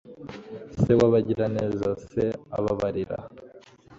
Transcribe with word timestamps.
Se 0.81 0.91
wabagiraneza 0.99 1.89
Se 2.09 2.23
ababarira 2.57 3.17